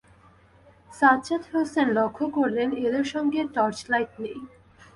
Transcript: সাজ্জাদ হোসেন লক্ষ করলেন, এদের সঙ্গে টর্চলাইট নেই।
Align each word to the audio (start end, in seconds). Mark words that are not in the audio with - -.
সাজ্জাদ 0.93 1.43
হোসেন 1.51 1.87
লক্ষ 1.97 2.19
করলেন, 2.37 2.69
এদের 2.85 3.05
সঙ্গে 3.13 3.39
টর্চলাইট 3.55 4.11
নেই। 4.23 4.39